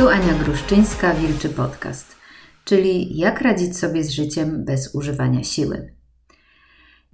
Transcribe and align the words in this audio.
Tu 0.00 0.08
Ania 0.08 0.34
Gruszczyńska, 0.44 1.14
Wilczy 1.14 1.48
Podcast, 1.48 2.16
czyli 2.64 3.18
jak 3.18 3.40
radzić 3.40 3.78
sobie 3.78 4.04
z 4.04 4.10
życiem 4.10 4.64
bez 4.64 4.94
używania 4.94 5.44
siły. 5.44 5.94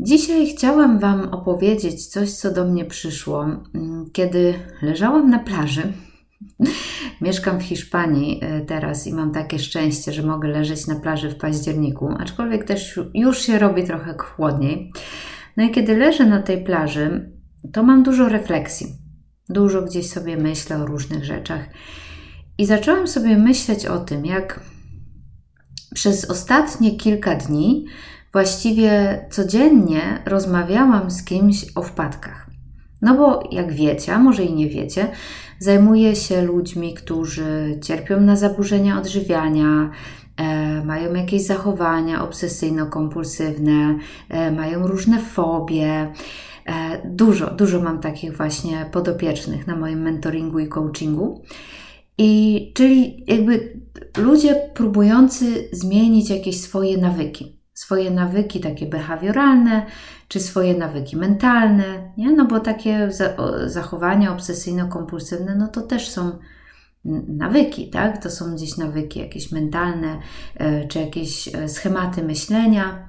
Dzisiaj 0.00 0.46
chciałam 0.46 0.98
Wam 0.98 1.29
opowiedzieć 1.29 2.07
coś, 2.07 2.32
co 2.32 2.54
do 2.54 2.64
mnie 2.64 2.84
przyszło, 2.84 3.44
mm, 3.44 4.11
kiedy 4.12 4.54
leżałam 4.82 5.30
na 5.30 5.38
plaży. 5.38 5.93
Mieszkam 7.20 7.58
w 7.58 7.62
Hiszpanii 7.62 8.40
e, 8.43 8.61
teraz 8.61 9.07
i 9.07 9.14
mam 9.14 9.32
takie 9.32 9.58
szczęście, 9.58 10.12
że 10.12 10.22
mogę 10.22 10.48
leżeć 10.48 10.86
na 10.86 10.94
plaży 11.00 11.30
w 11.30 11.36
październiku, 11.36 12.08
aczkolwiek 12.18 12.64
też 12.64 13.00
już 13.14 13.39
się 13.39 13.58
robi 13.58 13.84
trochę 13.84 14.14
chłodniej. 14.18 14.93
No 15.57 15.64
i 15.64 15.71
kiedy 15.71 15.96
leżę 15.96 16.26
na 16.26 16.43
tej 16.43 16.64
plaży, 16.64 17.32
to 17.72 17.82
mam 17.82 18.03
dużo 18.03 18.29
refleksji. 18.29 18.86
Dużo 19.48 19.82
gdzieś 19.82 20.11
sobie 20.11 20.36
myślę 20.36 20.76
o 20.76 20.86
różnych 20.86 21.25
rzeczach. 21.25 21.68
I 22.58 22.66
zaczęłam 22.66 23.08
sobie 23.08 23.38
myśleć 23.38 23.86
o 23.86 23.98
tym, 23.98 24.26
jak 24.26 24.60
przez 25.94 26.30
ostatnie 26.30 26.96
kilka 26.96 27.34
dni 27.34 27.86
właściwie 28.32 29.24
codziennie 29.30 30.22
rozmawiałam 30.26 31.10
z 31.10 31.24
kimś 31.24 31.66
o 31.74 31.82
wpadkach. 31.82 32.46
No 33.02 33.14
bo 33.14 33.48
jak 33.52 33.72
wiecie, 33.72 34.14
a 34.14 34.19
może 34.19 34.44
i 34.44 34.55
nie 34.55 34.69
wiecie, 34.69 35.08
zajmuję 35.58 36.16
się 36.16 36.42
ludźmi, 36.42 36.94
którzy 36.94 37.78
cierpią 37.82 38.20
na 38.20 38.36
zaburzenia 38.36 38.98
odżywiania, 38.98 39.91
e, 40.36 40.84
mają 40.84 41.14
jakieś 41.14 41.42
zachowania 41.42 42.22
obsesyjno-kompulsywne, 42.22 43.98
e, 44.28 44.50
mają 44.50 44.86
różne 44.86 45.18
fobie. 45.20 46.12
E, 46.66 47.00
dużo, 47.04 47.50
dużo 47.50 47.80
mam 47.80 48.00
takich 48.00 48.36
właśnie 48.36 48.86
podopiecznych 48.92 49.66
na 49.66 49.76
moim 49.76 50.02
mentoringu 50.02 50.58
i 50.58 50.68
coachingu. 50.68 51.42
I 52.19 52.72
czyli 52.75 53.25
jakby 53.27 53.81
ludzie 54.19 54.70
próbujący 54.75 55.69
zmienić 55.72 56.31
jakieś 56.31 56.61
swoje 56.61 56.98
nawyki, 56.98 57.61
swoje 57.75 58.11
nawyki 58.11 58.61
takie 58.61 58.86
behawioralne, 58.86 59.86
czy 60.28 60.41
swoje 60.41 60.75
nawyki 60.75 61.17
mentalne, 61.17 62.12
nie? 62.17 62.33
No 62.33 62.44
bo 62.44 62.61
takie 62.61 63.11
zachowania 63.67 64.37
obsesyjno-kompulsywne, 64.37 65.56
no 65.56 65.69
to 65.69 65.81
też 65.81 66.09
są 66.09 66.39
nawyki, 67.28 67.91
tak? 67.91 68.22
To 68.22 68.31
są 68.31 68.55
gdzieś 68.55 68.77
nawyki 68.77 69.20
jakieś 69.20 69.53
mentalne, 69.53 70.19
e, 70.56 70.89
czy 70.89 70.98
jakieś 70.98 71.48
e, 71.55 71.69
schematy 71.69 72.22
myślenia. 72.22 73.09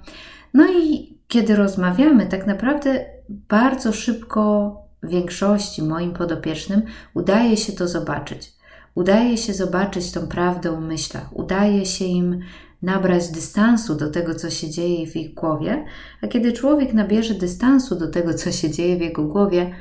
No 0.54 0.68
i 0.72 1.18
kiedy 1.28 1.56
rozmawiamy, 1.56 2.26
tak 2.26 2.48
naprawdę 2.48 3.06
bardzo 3.30 3.94
szybko 3.94 4.76
większości 5.04 5.84
moim 5.84 6.14
podopiecznym 6.14 6.82
udaje 7.14 7.58
się 7.58 7.74
to 7.74 7.88
zobaczyć. 7.88 8.57
Udaje 8.98 9.38
się 9.38 9.54
zobaczyć 9.54 10.12
tą 10.12 10.28
prawdę 10.28 10.78
w 10.78 10.82
myślach, 10.82 11.38
udaje 11.38 11.86
się 11.86 12.06
im 12.06 12.40
nabrać 12.82 13.28
dystansu 13.28 13.96
do 13.96 14.12
tego, 14.12 14.36
co 14.36 14.50
się 14.50 14.70
dzieje 14.70 15.08
w 15.08 15.16
ich 15.16 15.34
głowie, 15.34 15.86
a 16.22 16.28
kiedy 16.28 16.54
człowiek 16.54 16.94
nabierze 16.94 17.34
dystansu 17.34 17.96
do 17.96 18.08
tego, 18.08 18.34
co 18.34 18.52
się 18.52 18.70
dzieje 18.72 18.98
w 18.98 19.02
jego 19.02 19.24
głowie, 19.24 19.72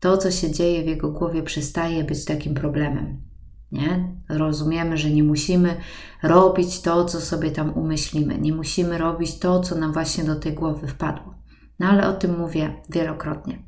to, 0.00 0.18
co 0.18 0.30
się 0.30 0.50
dzieje 0.50 0.82
w 0.82 0.86
jego 0.86 1.10
głowie, 1.10 1.42
przestaje 1.42 2.04
być 2.04 2.24
takim 2.24 2.54
problemem. 2.54 3.20
Nie? 3.72 4.18
Rozumiemy, 4.28 4.96
że 4.96 5.10
nie 5.10 5.24
musimy 5.24 5.76
robić 6.22 6.80
to, 6.80 7.04
co 7.04 7.20
sobie 7.20 7.50
tam 7.50 7.72
umyślimy, 7.78 8.38
nie 8.38 8.52
musimy 8.52 8.98
robić 8.98 9.38
to, 9.38 9.60
co 9.60 9.74
nam 9.74 9.92
właśnie 9.92 10.24
do 10.24 10.36
tej 10.36 10.52
głowy 10.52 10.86
wpadło. 10.86 11.34
No 11.78 11.86
ale 11.86 12.08
o 12.08 12.12
tym 12.12 12.38
mówię 12.38 12.82
wielokrotnie. 12.90 13.62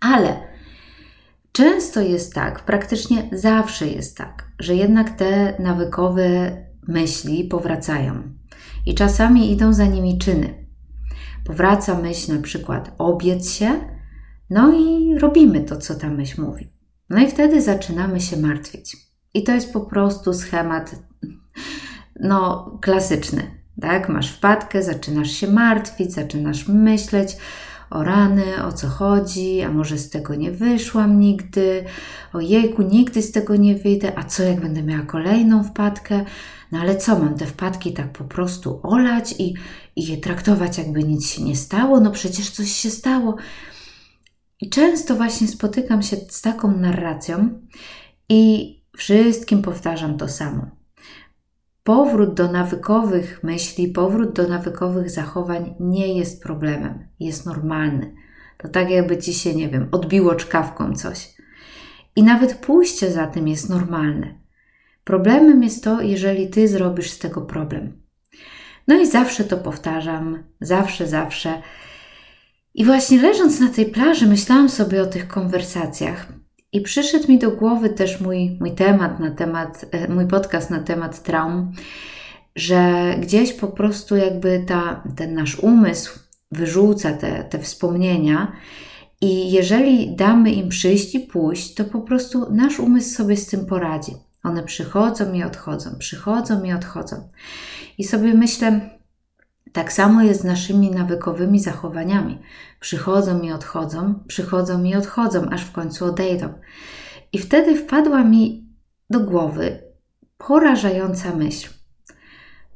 Ale 0.00 0.49
Często 1.52 2.00
jest 2.00 2.34
tak, 2.34 2.64
praktycznie 2.64 3.28
zawsze 3.32 3.86
jest 3.86 4.16
tak, 4.16 4.50
że 4.58 4.74
jednak 4.74 5.10
te 5.10 5.54
nawykowe 5.58 6.56
myśli 6.88 7.44
powracają 7.44 8.22
i 8.86 8.94
czasami 8.94 9.52
idą 9.52 9.72
za 9.72 9.86
nimi 9.86 10.18
czyny. 10.18 10.66
Powraca 11.44 11.94
myśl 11.94 12.34
na 12.34 12.42
przykład 12.42 12.92
obiec 12.98 13.50
się, 13.50 13.70
no 14.50 14.72
i 14.72 15.18
robimy 15.18 15.60
to, 15.60 15.76
co 15.76 15.94
ta 15.94 16.08
myśl 16.08 16.42
mówi. 16.42 16.72
No 17.10 17.20
i 17.20 17.30
wtedy 17.30 17.62
zaczynamy 17.62 18.20
się 18.20 18.36
martwić. 18.36 18.96
I 19.34 19.44
to 19.44 19.52
jest 19.52 19.72
po 19.72 19.80
prostu 19.80 20.34
schemat, 20.34 20.94
no, 22.20 22.70
klasyczny. 22.80 23.42
Tak? 23.80 24.08
Masz 24.08 24.32
wpadkę, 24.32 24.82
zaczynasz 24.82 25.30
się 25.30 25.48
martwić, 25.48 26.12
zaczynasz 26.12 26.68
myśleć, 26.68 27.36
o 27.90 28.04
rany, 28.04 28.64
o 28.64 28.72
co 28.72 28.88
chodzi, 28.88 29.62
a 29.62 29.72
może 29.72 29.98
z 29.98 30.10
tego 30.10 30.34
nie 30.34 30.52
wyszłam 30.52 31.20
nigdy, 31.20 31.84
o 32.32 32.40
jejku, 32.40 32.82
nigdy 32.82 33.22
z 33.22 33.32
tego 33.32 33.56
nie 33.56 33.76
wyjdę, 33.76 34.18
a 34.18 34.24
co 34.24 34.42
jak 34.42 34.60
będę 34.60 34.82
miała 34.82 35.02
kolejną 35.02 35.64
wpadkę, 35.64 36.24
no 36.72 36.78
ale 36.78 36.96
co, 36.96 37.18
mam 37.18 37.34
te 37.34 37.46
wpadki 37.46 37.92
tak 37.92 38.12
po 38.12 38.24
prostu 38.24 38.80
olać 38.82 39.34
i, 39.38 39.54
i 39.96 40.06
je 40.06 40.16
traktować 40.16 40.78
jakby 40.78 41.04
nic 41.04 41.30
się 41.30 41.42
nie 41.42 41.56
stało, 41.56 42.00
no 42.00 42.10
przecież 42.10 42.50
coś 42.50 42.70
się 42.72 42.90
stało. 42.90 43.36
I 44.60 44.70
często 44.70 45.16
właśnie 45.16 45.48
spotykam 45.48 46.02
się 46.02 46.16
z 46.16 46.42
taką 46.42 46.76
narracją 46.76 47.60
i 48.28 48.74
wszystkim 48.96 49.62
powtarzam 49.62 50.18
to 50.18 50.28
samo 50.28 50.79
powrót 51.84 52.34
do 52.34 52.52
nawykowych 52.52 53.40
myśli, 53.42 53.88
powrót 53.88 54.32
do 54.32 54.48
nawykowych 54.48 55.10
zachowań 55.10 55.74
nie 55.80 56.18
jest 56.18 56.42
problemem, 56.42 57.08
jest 57.20 57.46
normalny. 57.46 58.14
To 58.58 58.68
tak 58.68 58.90
jakby 58.90 59.18
ci 59.18 59.34
się, 59.34 59.54
nie 59.54 59.68
wiem, 59.68 59.88
odbiło 59.92 60.34
czkawką 60.34 60.94
coś. 60.94 61.34
I 62.16 62.22
nawet 62.22 62.54
pójście 62.54 63.12
za 63.12 63.26
tym 63.26 63.48
jest 63.48 63.68
normalne. 63.68 64.34
Problemem 65.04 65.62
jest 65.62 65.84
to, 65.84 66.00
jeżeli 66.00 66.50
ty 66.50 66.68
zrobisz 66.68 67.10
z 67.10 67.18
tego 67.18 67.40
problem. 67.40 68.02
No 68.88 69.00
i 69.00 69.06
zawsze 69.06 69.44
to 69.44 69.56
powtarzam, 69.56 70.42
zawsze, 70.60 71.06
zawsze. 71.06 71.62
I 72.74 72.84
właśnie 72.84 73.22
leżąc 73.22 73.60
na 73.60 73.68
tej 73.68 73.86
plaży, 73.86 74.26
myślałam 74.26 74.68
sobie 74.68 75.02
o 75.02 75.06
tych 75.06 75.28
konwersacjach 75.28 76.39
i 76.72 76.80
przyszedł 76.80 77.28
mi 77.28 77.38
do 77.38 77.50
głowy 77.50 77.90
też 77.90 78.20
mój, 78.20 78.56
mój 78.60 78.72
temat 78.72 79.20
na 79.20 79.30
temat, 79.30 79.86
e, 79.90 80.08
mój 80.08 80.26
podcast 80.26 80.70
na 80.70 80.80
temat 80.80 81.22
traum, 81.22 81.72
że 82.56 83.14
gdzieś 83.20 83.52
po 83.52 83.68
prostu 83.68 84.16
jakby 84.16 84.64
ta, 84.68 85.04
ten 85.16 85.34
nasz 85.34 85.58
umysł 85.58 86.18
wyrzuca 86.52 87.12
te, 87.12 87.44
te 87.44 87.58
wspomnienia 87.58 88.52
i 89.20 89.52
jeżeli 89.52 90.16
damy 90.16 90.52
im 90.52 90.68
przyjść 90.68 91.14
i 91.14 91.20
pójść, 91.20 91.74
to 91.74 91.84
po 91.84 92.00
prostu 92.00 92.54
nasz 92.54 92.80
umysł 92.80 93.14
sobie 93.14 93.36
z 93.36 93.46
tym 93.46 93.66
poradzi. 93.66 94.12
One 94.42 94.62
przychodzą 94.62 95.32
i 95.32 95.42
odchodzą, 95.42 95.90
przychodzą 95.98 96.64
i 96.64 96.72
odchodzą. 96.72 97.28
I 97.98 98.04
sobie 98.04 98.34
myślę, 98.34 98.80
tak 99.72 99.92
samo 99.92 100.22
jest 100.22 100.40
z 100.40 100.44
naszymi 100.44 100.90
nawykowymi 100.90 101.60
zachowaniami. 101.60 102.38
Przychodzą 102.80 103.40
i 103.40 103.52
odchodzą, 103.52 104.24
przychodzą 104.26 104.84
i 104.84 104.94
odchodzą, 104.94 105.50
aż 105.50 105.64
w 105.64 105.72
końcu 105.72 106.04
odejdą. 106.04 106.52
I 107.32 107.38
wtedy 107.38 107.76
wpadła 107.76 108.24
mi 108.24 108.68
do 109.10 109.20
głowy 109.20 109.82
porażająca 110.38 111.36
myśl. 111.36 111.68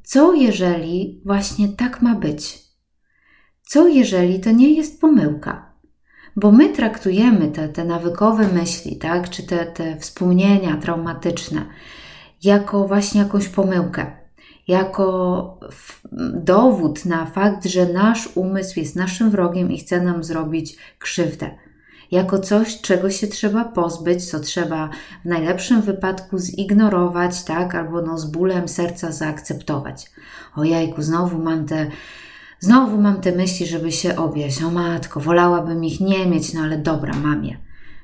Co 0.03 0.33
jeżeli 0.33 1.21
właśnie 1.25 1.69
tak 1.69 2.01
ma 2.01 2.15
być? 2.15 2.59
Co 3.63 3.87
jeżeli 3.87 4.39
to 4.39 4.51
nie 4.51 4.73
jest 4.73 5.01
pomyłka? 5.01 5.75
Bo 6.35 6.51
my 6.51 6.69
traktujemy 6.69 7.47
te, 7.47 7.69
te 7.69 7.85
nawykowe 7.85 8.47
myśli, 8.47 8.97
tak, 8.97 9.29
czy 9.29 9.43
te, 9.43 9.65
te 9.65 9.97
wspomnienia 9.97 10.77
traumatyczne, 10.77 11.65
jako 12.43 12.87
właśnie 12.87 13.21
jakąś 13.21 13.47
pomyłkę 13.47 14.24
jako 14.67 15.59
dowód 16.33 17.05
na 17.05 17.25
fakt, 17.25 17.65
że 17.65 17.85
nasz 17.85 18.29
umysł 18.35 18.79
jest 18.79 18.95
naszym 18.95 19.29
wrogiem 19.29 19.71
i 19.71 19.77
chce 19.77 20.01
nam 20.01 20.23
zrobić 20.23 20.77
krzywdę. 20.99 21.51
Jako 22.11 22.39
coś, 22.39 22.81
czego 22.81 23.09
się 23.09 23.27
trzeba 23.27 23.65
pozbyć, 23.65 24.29
co 24.29 24.39
trzeba 24.39 24.89
w 25.25 25.27
najlepszym 25.29 25.81
wypadku 25.81 26.39
zignorować, 26.39 27.43
tak, 27.43 27.75
albo 27.75 28.01
no 28.01 28.17
z 28.17 28.25
bólem 28.25 28.67
serca 28.67 29.11
zaakceptować. 29.11 30.11
O 30.55 30.63
jajku, 30.63 31.01
znowu 31.01 31.43
mam 31.43 31.65
te, 31.65 31.87
znowu 32.59 33.01
mam 33.01 33.21
te 33.21 33.31
myśli, 33.31 33.65
żeby 33.65 33.91
się 33.91 34.15
obieść. 34.15 34.63
O 34.63 34.71
matko, 34.71 35.19
wolałabym 35.19 35.83
ich 35.83 35.99
nie 35.99 36.25
mieć, 36.25 36.53
no 36.53 36.61
ale 36.61 36.77
dobra, 36.77 37.13
mam 37.13 37.45
je. 37.45 37.57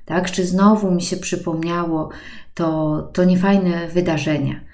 Tak, 0.05 0.31
czy 0.31 0.45
znowu 0.45 0.91
mi 0.91 1.01
się 1.01 1.17
przypomniało 1.17 2.09
to, 2.53 3.01
to 3.13 3.23
niefajne 3.23 3.87
wydarzenie 3.87 4.70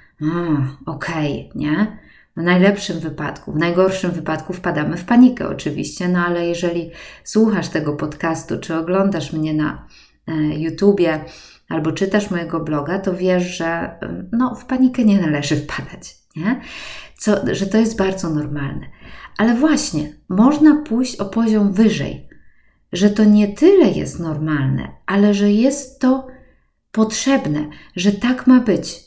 okej, 0.86 1.50
okay, 1.50 1.62
nie? 1.62 1.98
W 2.38 2.44
najlepszym 2.44 3.00
wypadku, 3.00 3.52
w 3.52 3.58
najgorszym 3.58 4.12
wypadku 4.12 4.54
wpadamy 4.54 4.98
w 4.98 5.06
panikę 5.06 5.48
oczywiście, 5.50 6.08
no 6.08 6.20
ale 6.20 6.48
jeżeli 6.48 6.92
słuchasz 7.24 7.70
tego 7.70 7.94
podcastu, 7.94 8.60
czy 8.60 8.76
oglądasz 8.76 9.34
mnie 9.34 9.54
na 9.54 9.88
e, 10.28 10.34
YouTubie, 10.34 11.26
albo 11.70 11.92
czytasz 11.92 12.32
mojego 12.32 12.60
bloga, 12.60 13.00
to 13.00 13.14
wiesz, 13.14 13.58
że 13.58 14.00
no, 14.32 14.56
w 14.56 14.66
panikę 14.66 15.04
nie 15.04 15.22
należy 15.22 15.56
wpadać, 15.66 16.16
nie? 16.36 16.62
Co, 17.18 17.36
że 17.52 17.66
to 17.66 17.78
jest 17.78 17.98
bardzo 17.98 18.30
normalne. 18.30 18.86
Ale 19.38 19.56
właśnie, 19.56 20.14
można 20.30 20.76
pójść 20.76 21.16
o 21.16 21.26
poziom 21.26 21.74
wyżej, 21.74 22.28
że 22.94 23.10
to 23.10 23.24
nie 23.24 23.48
tyle 23.48 23.90
jest 23.90 24.20
normalne, 24.20 24.88
ale 25.06 25.34
że 25.34 25.52
jest 25.52 26.02
to 26.02 26.28
potrzebne, 26.92 27.70
że 27.96 28.12
tak 28.12 28.48
ma 28.48 28.60
być, 28.60 29.07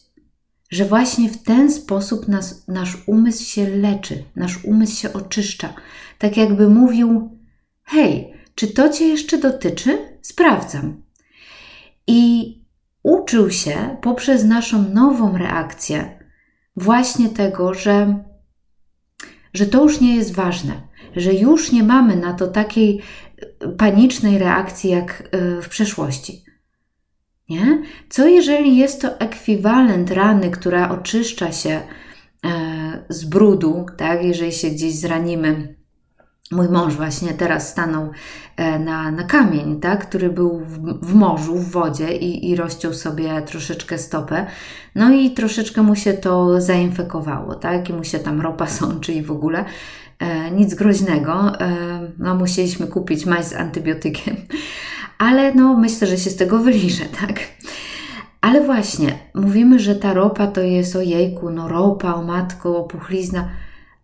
że 0.70 0.84
właśnie 0.84 1.28
w 1.28 1.42
ten 1.42 1.72
sposób 1.72 2.28
nas, 2.28 2.68
nasz 2.68 2.96
umysł 3.06 3.44
się 3.44 3.68
leczy, 3.68 4.24
nasz 4.36 4.64
umysł 4.64 5.00
się 5.00 5.12
oczyszcza. 5.12 5.74
Tak 6.18 6.36
jakby 6.36 6.68
mówił: 6.68 7.38
Hej, 7.82 8.34
czy 8.54 8.66
to 8.66 8.88
Cię 8.88 9.08
jeszcze 9.08 9.38
dotyczy? 9.38 9.98
Sprawdzam. 10.22 11.02
I 12.06 12.54
uczył 13.02 13.50
się 13.50 13.96
poprzez 14.02 14.44
naszą 14.44 14.88
nową 14.88 15.38
reakcję 15.38 16.20
właśnie 16.76 17.28
tego, 17.28 17.74
że, 17.74 18.24
że 19.54 19.66
to 19.66 19.82
już 19.82 20.00
nie 20.00 20.16
jest 20.16 20.34
ważne, 20.34 20.88
że 21.16 21.34
już 21.34 21.72
nie 21.72 21.82
mamy 21.82 22.16
na 22.16 22.34
to 22.34 22.46
takiej 22.46 23.02
panicznej 23.78 24.38
reakcji 24.38 24.90
jak 24.90 25.28
e, 25.30 25.62
w 25.62 25.68
przeszłości. 25.68 26.44
Nie? 27.50 27.82
Co 28.08 28.26
jeżeli 28.26 28.76
jest 28.76 29.02
to 29.02 29.20
ekwiwalent 29.20 30.10
rany, 30.10 30.50
która 30.50 30.90
oczyszcza 30.90 31.52
się 31.52 31.70
e, 31.70 31.80
z 33.08 33.24
brudu, 33.24 33.86
tak? 33.96 34.24
jeżeli 34.24 34.52
się 34.52 34.70
gdzieś 34.70 34.94
zranimy 34.94 35.74
Mój 36.52 36.68
mąż 36.68 36.94
właśnie 36.94 37.34
teraz 37.34 37.68
stanął 37.68 38.10
e, 38.56 38.78
na, 38.78 39.10
na 39.10 39.22
kamień, 39.22 39.80
tak, 39.80 40.08
który 40.08 40.30
był 40.30 40.60
w, 40.60 41.06
w 41.06 41.14
morzu, 41.14 41.58
w 41.58 41.70
wodzie 41.70 42.16
i, 42.16 42.50
i 42.50 42.56
rozciął 42.56 42.94
sobie 42.94 43.42
troszeczkę 43.42 43.98
stopę. 43.98 44.46
No 44.94 45.12
i 45.12 45.30
troszeczkę 45.30 45.82
mu 45.82 45.96
się 45.96 46.12
to 46.12 46.60
zainfekowało, 46.60 47.54
tak, 47.54 47.90
i 47.90 47.92
mu 47.92 48.04
się 48.04 48.18
tam 48.18 48.40
ropa 48.40 48.66
sączy 48.78 49.12
i 49.12 49.22
w 49.22 49.30
ogóle. 49.30 49.64
E, 50.18 50.50
nic 50.50 50.74
groźnego. 50.74 51.60
E, 51.60 51.72
no, 52.18 52.34
musieliśmy 52.34 52.86
kupić 52.86 53.26
maj 53.26 53.44
z 53.44 53.52
antybiotykiem, 53.52 54.36
ale 55.20 55.54
no, 55.54 55.76
myślę, 55.76 56.06
że 56.06 56.18
się 56.18 56.30
z 56.30 56.36
tego 56.36 56.58
wyliże, 56.58 57.04
tak. 57.20 57.40
Ale 58.40 58.64
właśnie, 58.64 59.18
mówimy, 59.34 59.78
że 59.78 59.94
ta 59.94 60.14
ropa 60.14 60.46
to 60.46 60.60
jest 60.60 60.96
o 60.96 61.00
jejku, 61.00 61.50
no 61.50 61.68
ropa, 61.68 62.14
o 62.14 62.22
matko, 62.22 62.76
o 62.76 62.84
puchlizna, 62.84 63.50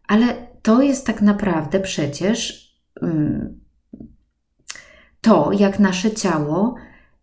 ale 0.09 0.27
to 0.63 0.83
jest 0.83 1.07
tak 1.07 1.23
naprawdę 1.23 1.81
przecież 1.81 2.71
mm, 3.03 3.61
to, 5.21 5.51
jak 5.53 5.79
nasze 5.79 6.11
ciało, 6.11 6.75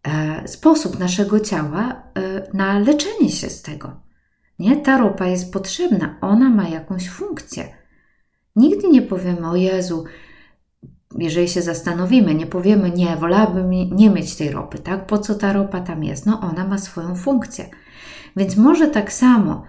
e, 0.03 0.47
sposób 0.47 0.99
naszego 0.99 1.39
ciała 1.39 2.03
e, 2.15 2.47
na 2.53 2.79
leczenie 2.79 3.29
się 3.29 3.49
z 3.49 3.61
tego. 3.61 4.01
Nie? 4.59 4.77
Ta 4.77 4.97
ropa 4.97 5.25
jest 5.25 5.53
potrzebna, 5.53 6.17
ona 6.21 6.49
ma 6.49 6.67
jakąś 6.67 7.09
funkcję. 7.09 7.77
Nigdy 8.55 8.89
nie 8.89 9.01
powiemy, 9.01 9.49
o 9.49 9.55
Jezu, 9.55 10.05
jeżeli 11.17 11.49
się 11.49 11.61
zastanowimy, 11.61 12.35
nie 12.35 12.45
powiemy, 12.45 12.91
nie, 12.91 13.17
wolałabym 13.17 13.69
nie 13.71 14.09
mieć 14.09 14.35
tej 14.35 14.51
ropy, 14.51 14.79
tak? 14.79 15.07
Po 15.07 15.17
co 15.17 15.35
ta 15.35 15.53
ropa 15.53 15.79
tam 15.79 16.03
jest? 16.03 16.25
No, 16.25 16.39
ona 16.41 16.67
ma 16.67 16.77
swoją 16.77 17.15
funkcję. 17.15 17.69
Więc 18.35 18.57
może 18.57 18.87
tak 18.87 19.13
samo 19.13 19.63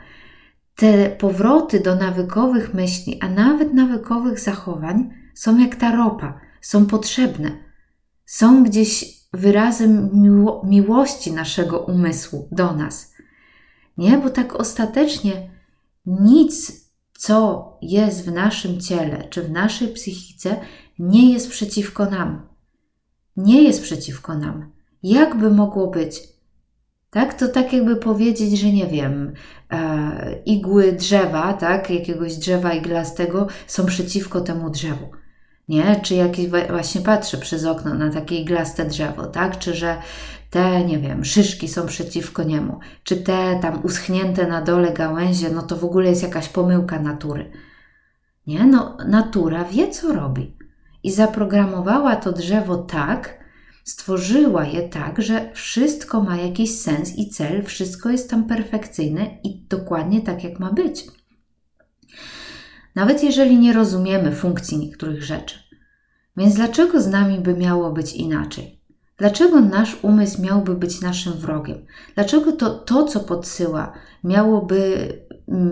te 0.76 1.10
powroty 1.10 1.80
do 1.80 1.96
nawykowych 1.96 2.74
myśli, 2.74 3.18
a 3.20 3.28
nawet 3.28 3.74
nawykowych 3.74 4.40
zachowań 4.40 5.10
są 5.34 5.58
jak 5.58 5.76
ta 5.76 5.96
ropa, 5.96 6.40
są 6.60 6.86
potrzebne. 6.86 7.50
Są 8.26 8.64
gdzieś 8.64 9.04
wyrazem 9.32 10.10
miło 10.12 10.62
miłości 10.66 11.32
naszego 11.32 11.78
umysłu 11.78 12.48
do 12.52 12.72
nas. 12.72 13.14
Nie, 13.98 14.18
bo 14.18 14.30
tak 14.30 14.54
ostatecznie 14.54 15.50
nic, 16.06 16.84
co 17.18 17.68
jest 17.82 18.26
w 18.26 18.32
naszym 18.32 18.80
ciele 18.80 19.28
czy 19.30 19.42
w 19.42 19.50
naszej 19.50 19.88
psychice, 19.88 20.56
nie 20.98 21.32
jest 21.32 21.50
przeciwko 21.50 22.10
nam. 22.10 22.48
Nie 23.36 23.62
jest 23.62 23.82
przeciwko 23.82 24.34
nam. 24.34 24.72
Jakby 25.02 25.50
mogło 25.50 25.90
być? 25.90 26.34
tak? 27.14 27.34
To 27.34 27.48
tak 27.48 27.72
jakby 27.72 27.96
powiedzieć, 27.96 28.60
że 28.60 28.72
nie 28.72 28.86
wiem, 28.86 29.32
e, 29.70 30.42
igły 30.46 30.92
drzewa, 30.92 31.52
tak? 31.52 31.90
Jakiegoś 31.90 32.36
drzewa 32.36 32.72
iglastego 32.72 33.46
są 33.66 33.86
przeciwko 33.86 34.40
temu 34.40 34.70
drzewu. 34.70 35.10
Nie? 35.68 36.00
Czy 36.02 36.14
jakieś, 36.14 36.48
właśnie 36.70 37.00
patrzę 37.00 37.38
przez 37.38 37.64
okno 37.64 37.94
na 37.94 38.10
takie 38.10 38.36
iglaste 38.40 38.84
drzewo, 38.84 39.26
tak? 39.26 39.58
Czy 39.58 39.74
że 39.74 39.96
te, 40.50 40.84
nie 40.84 40.98
wiem, 40.98 41.24
szyszki 41.24 41.68
są 41.68 41.86
przeciwko 41.86 42.42
niemu, 42.42 42.78
czy 43.04 43.16
te 43.16 43.58
tam 43.62 43.84
uschnięte 43.84 44.46
na 44.46 44.62
dole 44.62 44.92
gałęzie, 44.92 45.50
no 45.50 45.62
to 45.62 45.76
w 45.76 45.84
ogóle 45.84 46.10
jest 46.10 46.22
jakaś 46.22 46.48
pomyłka 46.48 47.00
natury. 47.00 47.50
Nie? 48.46 48.66
No, 48.66 48.96
natura 49.08 49.64
wie, 49.64 49.90
co 49.90 50.12
robi. 50.12 50.56
I 51.04 51.12
zaprogramowała 51.12 52.16
to 52.16 52.32
drzewo 52.32 52.76
tak, 52.76 53.44
Stworzyła 53.84 54.64
je 54.64 54.88
tak, 54.88 55.22
że 55.22 55.52
wszystko 55.52 56.20
ma 56.20 56.36
jakiś 56.36 56.80
sens 56.80 57.18
i 57.18 57.28
cel, 57.28 57.64
wszystko 57.64 58.10
jest 58.10 58.30
tam 58.30 58.44
perfekcyjne 58.44 59.38
i 59.42 59.66
dokładnie 59.68 60.20
tak, 60.20 60.44
jak 60.44 60.60
ma 60.60 60.72
być. 60.72 61.06
Nawet 62.94 63.22
jeżeli 63.22 63.58
nie 63.58 63.72
rozumiemy 63.72 64.32
funkcji 64.32 64.78
niektórych 64.78 65.24
rzeczy. 65.24 65.58
Więc 66.36 66.54
dlaczego 66.54 67.00
z 67.00 67.06
nami 67.06 67.38
by 67.38 67.54
miało 67.54 67.92
być 67.92 68.12
inaczej? 68.12 68.80
Dlaczego 69.16 69.60
nasz 69.60 69.96
umysł 70.02 70.42
miałby 70.42 70.74
być 70.74 71.00
naszym 71.00 71.32
wrogiem? 71.32 71.86
Dlaczego 72.14 72.52
to, 72.52 72.70
to 72.70 73.04
co 73.04 73.20
podsyła, 73.20 73.92
miałoby 74.24 75.08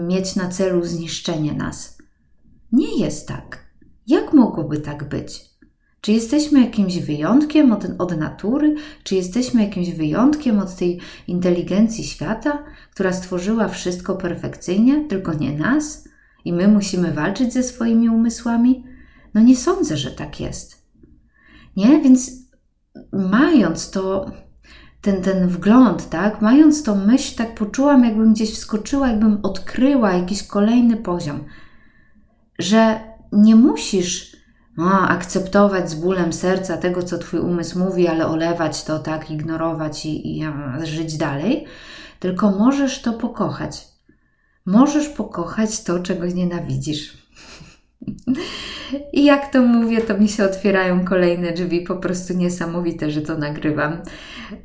mieć 0.08 0.36
na 0.36 0.48
celu 0.48 0.84
zniszczenie 0.84 1.52
nas? 1.52 1.98
Nie 2.72 2.98
jest 2.98 3.28
tak. 3.28 3.61
Jak 4.06 4.32
mogłoby 4.32 4.80
tak 4.80 5.08
być? 5.08 5.52
Czy 6.00 6.12
jesteśmy 6.12 6.60
jakimś 6.60 6.98
wyjątkiem 6.98 7.72
od, 7.72 7.86
od 7.98 8.16
natury? 8.16 8.74
Czy 9.04 9.14
jesteśmy 9.14 9.64
jakimś 9.64 9.90
wyjątkiem 9.90 10.58
od 10.58 10.76
tej 10.76 11.00
inteligencji 11.26 12.04
świata, 12.04 12.64
która 12.90 13.12
stworzyła 13.12 13.68
wszystko 13.68 14.16
perfekcyjnie, 14.16 15.04
tylko 15.08 15.34
nie 15.34 15.52
nas? 15.52 16.08
I 16.44 16.52
my 16.52 16.68
musimy 16.68 17.12
walczyć 17.12 17.52
ze 17.52 17.62
swoimi 17.62 18.08
umysłami? 18.08 18.84
No 19.34 19.40
nie 19.40 19.56
sądzę, 19.56 19.96
że 19.96 20.10
tak 20.10 20.40
jest. 20.40 20.86
Nie? 21.76 22.00
Więc 22.00 22.30
mając 23.12 23.90
to, 23.90 24.30
ten, 25.00 25.22
ten 25.22 25.48
wgląd, 25.48 26.08
tak, 26.08 26.40
mając 26.40 26.82
tą 26.82 27.06
myśl, 27.06 27.36
tak 27.36 27.54
poczułam, 27.54 28.04
jakbym 28.04 28.32
gdzieś 28.32 28.54
wskoczyła, 28.54 29.08
jakbym 29.08 29.38
odkryła 29.42 30.12
jakiś 30.12 30.42
kolejny 30.42 30.96
poziom, 30.96 31.44
że 32.58 33.00
nie 33.32 33.56
musisz 33.56 34.36
no, 34.76 35.08
akceptować 35.08 35.90
z 35.90 35.94
bólem 35.94 36.32
serca 36.32 36.76
tego, 36.76 37.02
co 37.02 37.18
Twój 37.18 37.40
umysł 37.40 37.78
mówi, 37.78 38.08
ale 38.08 38.26
olewać 38.26 38.84
to, 38.84 38.98
tak, 38.98 39.30
ignorować 39.30 40.06
i, 40.06 40.38
i 40.38 40.44
żyć 40.82 41.16
dalej, 41.16 41.66
tylko 42.18 42.50
możesz 42.50 43.02
to 43.02 43.12
pokochać. 43.12 43.88
Możesz 44.66 45.08
pokochać 45.08 45.82
to, 45.82 46.00
czego 46.00 46.26
nienawidzisz. 46.26 47.16
I 49.12 49.24
jak 49.24 49.52
to 49.52 49.62
mówię, 49.62 50.00
to 50.00 50.18
mi 50.18 50.28
się 50.28 50.44
otwierają 50.44 51.04
kolejne 51.04 51.52
drzwi, 51.52 51.80
po 51.80 51.96
prostu 51.96 52.34
niesamowite, 52.34 53.10
że 53.10 53.22
to 53.22 53.38
nagrywam, 53.38 53.96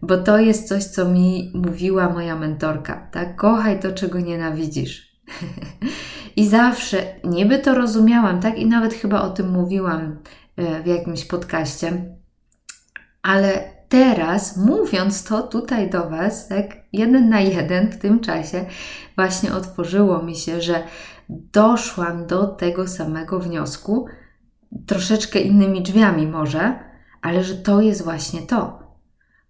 bo 0.01 0.17
to 0.17 0.37
jest 0.37 0.67
coś, 0.67 0.83
co 0.83 1.09
mi 1.09 1.51
mówiła 1.55 2.09
moja 2.09 2.35
mentorka, 2.35 3.09
tak? 3.11 3.35
Kochaj 3.35 3.79
to, 3.79 3.91
czego 3.91 4.19
nienawidzisz. 4.19 5.07
I 6.37 6.47
zawsze 6.47 7.03
niby 7.23 7.59
to 7.59 7.75
rozumiałam, 7.75 8.39
tak? 8.39 8.57
I 8.57 8.65
nawet 8.65 8.93
chyba 8.93 9.21
o 9.21 9.29
tym 9.29 9.51
mówiłam 9.51 10.17
e, 10.57 10.83
w 10.83 10.85
jakimś 10.85 11.25
podcaście, 11.25 12.15
ale 13.21 13.63
teraz, 13.89 14.57
mówiąc 14.57 15.23
to 15.23 15.41
tutaj 15.41 15.89
do 15.89 16.09
Was, 16.09 16.47
tak, 16.47 16.65
jeden 16.93 17.29
na 17.29 17.39
jeden 17.39 17.91
w 17.91 17.97
tym 17.97 18.19
czasie, 18.19 18.65
właśnie 19.15 19.53
otworzyło 19.53 20.23
mi 20.23 20.35
się, 20.35 20.61
że 20.61 20.83
doszłam 21.29 22.27
do 22.27 22.47
tego 22.47 22.87
samego 22.87 23.39
wniosku, 23.39 24.05
troszeczkę 24.85 25.39
innymi 25.39 25.81
drzwiami 25.81 26.27
może, 26.27 26.79
ale 27.21 27.43
że 27.43 27.55
to 27.55 27.81
jest 27.81 28.03
właśnie 28.03 28.41
to. 28.41 28.79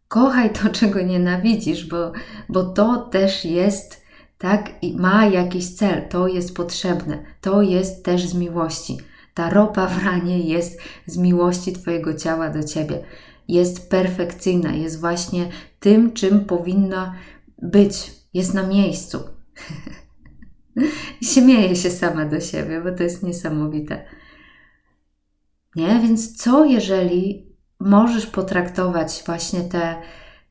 Kochaj 0.07 0.53
to, 0.53 0.69
czego 0.79 1.01
nienawidzisz, 1.01 1.85
bo, 1.85 2.11
bo 2.49 2.63
to 2.63 2.97
też 2.97 3.45
jest 3.45 4.06
tak? 4.37 4.71
I 4.81 4.97
ma 4.97 5.25
jakiś 5.25 5.75
cel, 5.75 6.09
to 6.09 6.27
jest 6.27 6.55
potrzebne, 6.55 7.23
to 7.41 7.61
jest 7.61 8.05
też 8.05 8.27
z 8.27 8.33
miłości. 8.33 8.97
Ta 9.33 9.49
ropa 9.49 9.87
w 9.87 10.05
ranie 10.05 10.39
jest 10.39 10.79
z 11.05 11.17
miłości 11.17 11.73
Twojego 11.73 12.13
ciała 12.13 12.49
do 12.49 12.63
Ciebie. 12.63 13.03
Jest 13.47 13.89
perfekcyjna, 13.89 14.73
jest 14.73 14.99
właśnie 14.99 15.49
tym, 15.79 16.13
czym 16.13 16.45
powinna 16.45 17.15
być, 17.61 18.11
jest 18.33 18.53
na 18.53 18.63
miejscu. 18.63 19.19
Śmieję 21.33 21.75
się 21.75 21.89
sama 21.89 22.25
do 22.25 22.39
siebie, 22.39 22.81
bo 22.81 22.91
to 22.91 23.03
jest 23.03 23.23
niesamowite. 23.23 24.05
Nie? 25.75 25.99
Więc 25.99 26.43
co 26.43 26.65
jeżeli 26.65 27.47
możesz 27.79 28.25
potraktować 28.25 29.23
właśnie 29.25 29.61
te 29.61 29.95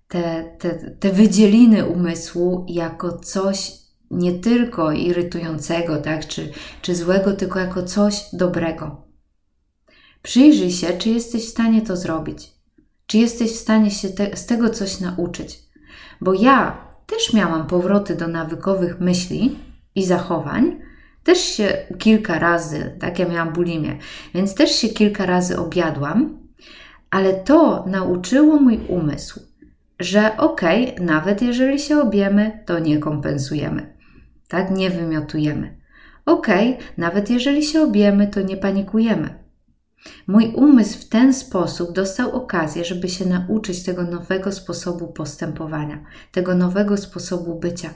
te, 0.09 0.57
te, 0.59 0.91
te 0.91 1.13
wydzieliny 1.13 1.87
umysłu 1.87 2.67
jako 2.69 3.19
coś 3.19 3.73
nie 4.11 4.33
tylko 4.33 4.93
irytującego, 4.93 5.97
tak, 5.97 6.27
czy, 6.27 6.53
czy 6.83 6.95
złego, 6.95 7.33
tylko 7.33 7.59
jako 7.59 7.83
coś 7.83 8.25
dobrego. 8.33 9.07
Przyjrzyj 10.23 10.71
się, 10.71 10.87
czy 10.87 11.09
jesteś 11.09 11.47
w 11.47 11.51
stanie 11.51 11.83
to 11.83 11.97
zrobić. 11.97 12.53
Czy 13.07 13.19
jesteś 13.19 13.53
w 13.53 13.59
stanie 13.59 13.91
się 13.91 14.09
te, 14.09 14.37
z 14.37 14.47
tego 14.47 14.71
coś 14.71 15.01
nauczyć. 15.01 15.59
bo 16.21 16.35
ja 16.35 16.87
też 17.07 17.33
miałam 17.33 17.67
powroty 17.67 18.17
do 18.17 18.29
nawykowych 18.29 19.01
myśli 19.01 19.59
i 19.95 20.05
zachowań, 20.05 20.81
też 21.25 21.39
się 21.39 21.87
kilka 21.99 22.39
razy, 22.39 22.97
tak 23.01 23.19
ja 23.19 23.29
miałam 23.29 23.53
bulimię, 23.53 23.99
więc 24.35 24.55
też 24.55 24.71
się 24.71 24.89
kilka 24.89 25.27
razy 25.27 25.59
objadłam, 25.59 26.39
ale 27.11 27.35
to 27.35 27.85
nauczyło 27.87 28.57
mój 28.57 28.81
umysł, 28.89 29.41
że 30.01 30.37
okej, 30.37 30.95
okay, 30.95 31.07
nawet 31.07 31.43
jeżeli 31.43 31.79
się 31.79 32.01
objemy, 32.01 32.63
to 32.67 32.79
nie 32.79 32.99
kompensujemy, 32.99 33.97
tak, 34.49 34.71
nie 34.71 34.91
wymiotujemy. 34.91 35.81
Okej, 36.27 36.75
okay, 36.75 36.87
nawet 36.97 37.31
jeżeli 37.31 37.65
się 37.65 37.83
objemy, 37.83 38.27
to 38.27 38.43
nie 38.43 38.57
panikujemy. 38.57 39.47
Mój 40.27 40.53
umysł 40.55 40.99
w 40.99 41.09
ten 41.09 41.35
sposób 41.35 41.93
dostał 41.93 42.37
okazję, 42.37 42.85
żeby 42.85 43.09
się 43.09 43.27
nauczyć 43.27 43.83
tego 43.83 44.03
nowego 44.03 44.53
sposobu 44.53 45.13
postępowania, 45.13 46.05
tego 46.33 46.55
nowego 46.55 46.97
sposobu 46.97 47.59
bycia. 47.59 47.91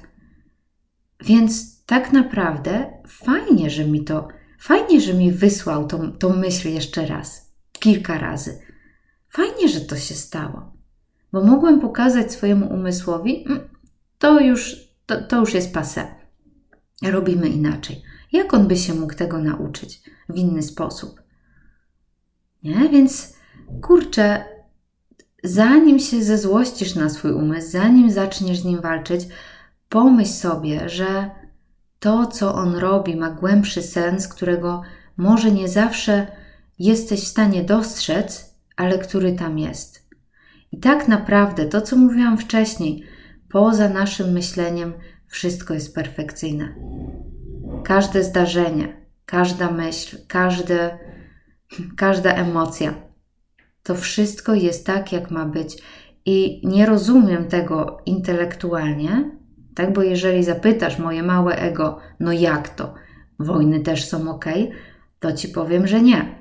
Więc 1.24 1.84
tak 1.84 2.12
naprawdę 2.12 2.92
fajnie, 3.08 3.70
że 3.70 3.84
mi 3.84 4.04
to, 4.04 4.28
fajnie, 4.58 5.00
że 5.00 5.14
mi 5.14 5.32
wysłał 5.32 5.86
tą, 5.86 6.12
tą 6.12 6.36
myśl 6.36 6.68
jeszcze 6.68 7.06
raz, 7.06 7.52
kilka 7.72 8.18
razy. 8.18 8.60
Fajnie, 9.28 9.68
że 9.68 9.80
to 9.80 9.96
się 9.96 10.14
stało, 10.14 10.72
bo 11.32 11.44
mogłem 11.44 11.80
pokazać 11.80 12.32
swojemu 12.32 12.74
umysłowi, 12.74 13.44
mm, 13.46 13.60
to 14.18 14.40
już, 14.40 14.76
to, 15.06 15.22
to 15.22 15.40
już 15.40 15.54
jest 15.54 15.74
pase. 15.74 16.06
Robimy 17.02 17.48
inaczej. 17.48 18.02
Jak 18.32 18.54
on 18.54 18.68
by 18.68 18.76
się 18.76 18.94
mógł 18.94 19.14
tego 19.14 19.38
nauczyć 19.38 20.02
w 20.28 20.36
inny 20.36 20.62
sposób? 20.62 21.22
Nie? 22.62 22.88
Więc 22.88 23.36
kurczę, 23.82 24.44
zanim 25.44 25.98
się 25.98 26.22
zezłościsz 26.22 26.94
na 26.94 27.08
swój 27.08 27.32
umysł, 27.32 27.70
zanim 27.70 28.10
zaczniesz 28.10 28.58
z 28.58 28.64
nim 28.64 28.80
walczyć, 28.80 29.28
pomyśl 29.88 30.32
sobie, 30.32 30.88
że 30.88 31.30
to, 31.98 32.26
co 32.26 32.54
on 32.54 32.74
robi, 32.74 33.16
ma 33.16 33.30
głębszy 33.30 33.82
sens, 33.82 34.28
którego 34.28 34.82
może 35.16 35.50
nie 35.50 35.68
zawsze 35.68 36.26
jesteś 36.78 37.20
w 37.20 37.28
stanie 37.28 37.64
dostrzec, 37.64 38.54
ale 38.76 38.98
który 38.98 39.32
tam 39.32 39.58
jest. 39.58 39.99
I 40.72 40.78
tak 40.80 41.08
naprawdę 41.08 41.66
to, 41.66 41.80
co 41.80 41.96
mówiłam 41.96 42.38
wcześniej, 42.38 43.02
poza 43.48 43.88
naszym 43.88 44.32
myśleniem, 44.32 44.92
wszystko 45.26 45.74
jest 45.74 45.94
perfekcyjne. 45.94 46.74
Każde 47.84 48.24
zdarzenie, 48.24 49.06
każda 49.26 49.70
myśl, 49.70 50.16
każde 50.28 50.98
każda 51.96 52.34
emocja. 52.34 52.94
To 53.82 53.94
wszystko 53.94 54.54
jest 54.54 54.86
tak, 54.86 55.12
jak 55.12 55.30
ma 55.30 55.44
być. 55.44 55.82
I 56.26 56.68
nie 56.68 56.86
rozumiem 56.86 57.44
tego 57.44 57.98
intelektualnie, 58.06 59.30
tak? 59.74 59.92
Bo 59.92 60.02
jeżeli 60.02 60.44
zapytasz 60.44 60.98
moje 60.98 61.22
małe 61.22 61.56
ego, 61.56 61.98
no 62.20 62.32
jak 62.32 62.68
to? 62.68 62.94
Wojny 63.38 63.80
też 63.80 64.04
są 64.04 64.30
ok? 64.30 64.44
To 65.20 65.32
ci 65.32 65.48
powiem, 65.48 65.86
że 65.86 66.02
nie. 66.02 66.40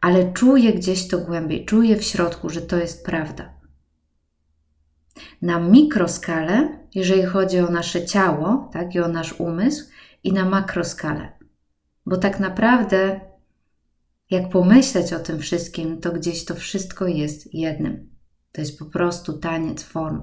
Ale 0.00 0.32
czuję 0.32 0.72
gdzieś 0.72 1.08
to 1.08 1.18
głębiej, 1.18 1.64
czuję 1.64 1.96
w 1.96 2.04
środku, 2.04 2.50
że 2.50 2.60
to 2.60 2.76
jest 2.76 3.06
prawda. 3.06 3.57
Na 5.42 5.60
mikroskalę, 5.60 6.78
jeżeli 6.94 7.22
chodzi 7.22 7.58
o 7.58 7.70
nasze 7.70 8.06
ciało, 8.06 8.70
tak, 8.72 8.94
i 8.94 9.00
o 9.00 9.08
nasz 9.08 9.40
umysł, 9.40 9.84
i 10.24 10.32
na 10.32 10.44
makroskalę. 10.44 11.32
Bo 12.06 12.16
tak 12.16 12.40
naprawdę 12.40 13.20
jak 14.30 14.48
pomyśleć 14.48 15.12
o 15.12 15.18
tym 15.18 15.38
wszystkim, 15.38 16.00
to 16.00 16.12
gdzieś 16.12 16.44
to 16.44 16.54
wszystko 16.54 17.06
jest 17.06 17.54
jednym. 17.54 18.08
To 18.52 18.60
jest 18.60 18.78
po 18.78 18.84
prostu 18.84 19.38
taniec 19.38 19.82
form 19.82 20.22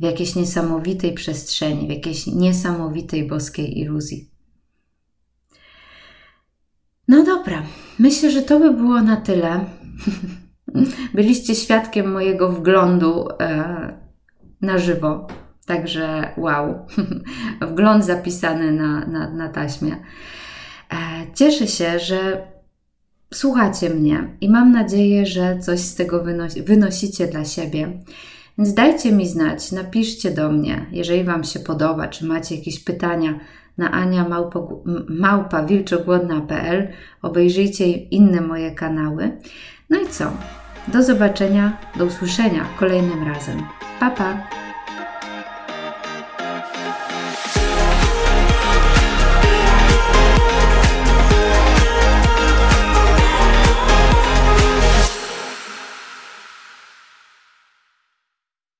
w 0.00 0.04
jakiejś 0.04 0.34
niesamowitej 0.34 1.14
przestrzeni, 1.14 1.86
w 1.86 1.90
jakiejś 1.90 2.26
niesamowitej 2.26 3.26
boskiej 3.26 3.78
iluzji. 3.78 4.30
No 7.08 7.24
dobra, 7.24 7.62
myślę, 7.98 8.30
że 8.30 8.42
to 8.42 8.60
by 8.60 8.72
było 8.72 9.02
na 9.02 9.16
tyle. 9.16 9.60
Byliście 11.14 11.54
świadkiem 11.54 12.12
mojego 12.12 12.52
wglądu 12.52 13.28
e, 13.40 14.00
na 14.60 14.78
żywo, 14.78 15.26
także 15.66 16.34
wow, 16.36 16.86
wgląd 17.72 18.04
zapisany 18.04 18.72
na, 18.72 19.06
na, 19.06 19.30
na 19.30 19.48
taśmie. 19.48 19.92
E, 19.92 20.96
cieszę 21.34 21.66
się, 21.66 21.98
że 21.98 22.46
słuchacie 23.34 23.90
mnie 23.90 24.36
i 24.40 24.50
mam 24.50 24.72
nadzieję, 24.72 25.26
że 25.26 25.58
coś 25.58 25.80
z 25.80 25.94
tego 25.94 26.24
wynosi, 26.24 26.62
wynosicie 26.62 27.26
dla 27.26 27.44
siebie. 27.44 28.00
Więc 28.58 28.74
dajcie 28.74 29.12
mi 29.12 29.28
znać, 29.28 29.72
napiszcie 29.72 30.30
do 30.30 30.52
mnie, 30.52 30.86
jeżeli 30.92 31.24
Wam 31.24 31.44
się 31.44 31.60
podoba, 31.60 32.08
czy 32.08 32.26
macie 32.26 32.56
jakieś 32.56 32.84
pytania 32.84 33.40
na 33.78 33.90
ania 33.90 34.26
małpa 35.08 35.62
wilczogłodna.pl. 35.62 36.88
Obejrzyjcie 37.22 37.86
inne 37.86 38.40
moje 38.40 38.70
kanały. 38.70 39.38
No 39.90 40.00
i 40.00 40.08
co? 40.08 40.32
Do 40.88 41.02
zobaczenia, 41.02 41.72
do 41.96 42.04
usłyszenia 42.04 42.64
kolejnym 42.78 43.28
razem. 43.28 43.62
Pa, 44.00 44.10
pa! 44.10 44.36